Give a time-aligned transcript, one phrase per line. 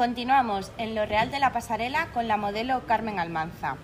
[0.00, 3.76] Continuamos en lo real de la pasarela con la modelo Carmen Almanza.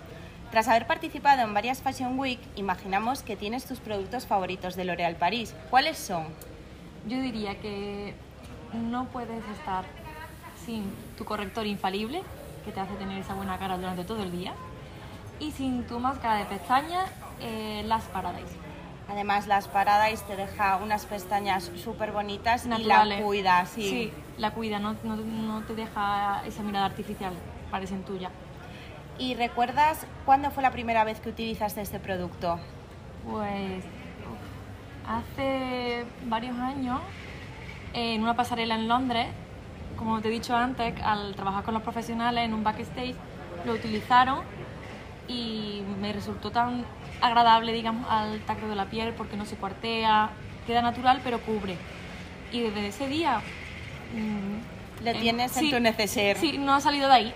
[0.49, 5.15] Tras haber participado en varias Fashion Week, imaginamos que tienes tus productos favoritos de L'Oréal
[5.15, 5.53] París.
[5.69, 6.25] ¿Cuáles son?
[7.07, 8.15] Yo diría que
[8.73, 9.85] no puedes estar
[10.65, 12.23] sin tu corrector infalible,
[12.65, 14.55] que te hace tener esa buena cara durante todo el día,
[15.39, 17.11] y sin tu máscara de pestañas,
[17.41, 18.55] eh, las Paradise.
[19.09, 23.81] Además, las Paradise te deja unas pestañas súper bonitas y la cuida, sí.
[23.89, 27.33] Sí, la cuida, no, no- no te deja esa mirada artificial,
[27.71, 28.29] parecen tuya.
[29.17, 32.59] ¿Y recuerdas cuándo fue la primera vez que utilizaste este producto?
[33.29, 33.83] Pues
[35.07, 36.99] hace varios años,
[37.93, 39.27] en una pasarela en Londres,
[39.97, 43.15] como te he dicho antes, al trabajar con los profesionales en un backstage,
[43.65, 44.39] lo utilizaron
[45.27, 46.85] y me resultó tan
[47.21, 50.29] agradable, digamos, al tacto de la piel porque no se cuartea,
[50.65, 51.77] queda natural pero cubre.
[52.51, 53.41] Y desde ese día...
[54.13, 56.37] mm, Lo eh, tienes en sí, tu neceser.
[56.37, 57.33] Sí, no ha salido de ahí.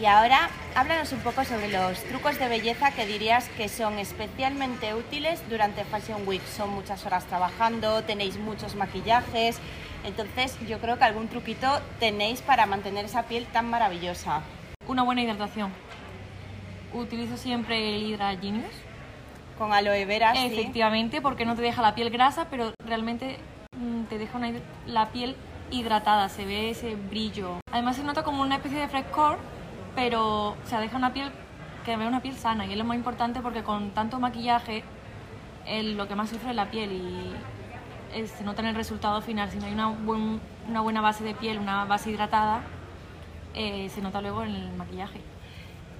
[0.00, 4.92] Y ahora háblanos un poco sobre los trucos de belleza que dirías que son especialmente
[4.92, 6.42] útiles durante Fashion Week.
[6.44, 9.60] Son muchas horas trabajando, tenéis muchos maquillajes,
[10.02, 14.42] entonces yo creo que algún truquito tenéis para mantener esa piel tan maravillosa.
[14.88, 15.72] Una buena hidratación.
[16.94, 18.72] Utilizo siempre el Hydra Genius.
[19.58, 20.46] Con aloe vera, sí.
[20.46, 23.38] Efectivamente, porque no te deja la piel grasa, pero realmente
[23.76, 24.50] mm, te deja una
[24.86, 25.36] la piel
[25.70, 27.58] hidratada, se ve ese brillo.
[27.72, 29.38] Además se nota como una especie de frescor,
[29.94, 31.30] pero o sea, deja una piel
[31.84, 34.82] que ve una piel sana y es lo más importante porque con tanto maquillaje
[35.66, 39.50] el- lo que más sufre es la piel y se nota en el resultado final.
[39.50, 42.62] Si no hay una, buen- una buena base de piel, una base hidratada,
[43.54, 45.20] eh, se nota luego en el maquillaje.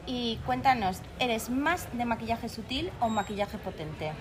[0.06, 4.12] Y cuéntanos, ¿eres más de maquillaje sutil o maquillaje potente?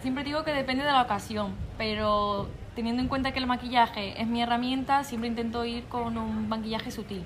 [0.00, 4.26] Siempre digo que depende de la ocasión, pero teniendo en cuenta que el maquillaje es
[4.26, 7.22] mi herramienta, siempre intento ir con un maquillaje sutil.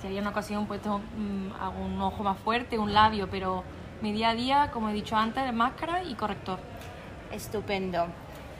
[0.00, 3.62] Si hay una ocasión, pues tengo, mm, hago un ojo más fuerte, un labio, pero
[4.00, 6.60] mi día a día, como he dicho antes, máscara y corrector.
[7.30, 8.06] Estupendo.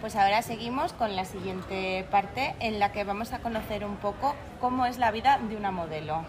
[0.03, 4.35] Pues ahora seguimos con la siguiente parte en la que vamos a conocer un poco
[4.61, 6.25] cómo es la vida de una modelo.